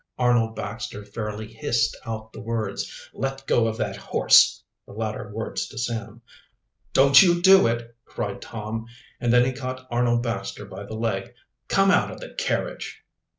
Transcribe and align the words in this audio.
Arnold 0.17 0.55
Baxter 0.55 1.05
fairly 1.05 1.45
hissed 1.47 1.95
out 2.07 2.33
the 2.33 2.41
words. 2.41 3.11
"Let 3.13 3.45
go 3.45 3.67
of 3.67 3.77
that 3.77 3.95
horse" 3.95 4.63
the 4.87 4.93
latter 4.93 5.29
words 5.31 5.67
to 5.67 5.77
Sam. 5.77 6.23
"Don't 6.91 7.21
you 7.21 7.39
do 7.39 7.67
it!" 7.67 7.95
cried 8.03 8.41
Tom, 8.41 8.87
and 9.19 9.31
then 9.31 9.45
he 9.45 9.53
caught 9.53 9.85
Arnold 9.91 10.23
Baxter 10.23 10.65
by 10.65 10.85
the 10.87 10.95
leg. 10.95 11.35
"Come 11.67 11.91
out 11.91 12.09
of 12.09 12.19
the 12.19 12.33
carriage." 12.33 13.03